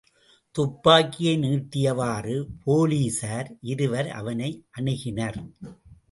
[0.55, 5.39] துப்பாக்கியை நீட்டியவாறு போலீஸார் இருவர் அவனை அணுகினர்.